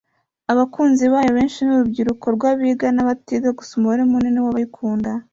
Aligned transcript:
abakunzi 0.51 1.03
bayo 1.13 1.29
abenshi 1.31 1.59
ni 1.63 1.71
urubyiruko 1.75 2.25
rw’abiga 2.35 2.87
n’abatiga 2.91 3.49
gusa 3.57 3.71
umubare 3.75 4.03
munini 4.11 4.39
w’abayikunda 4.45 5.11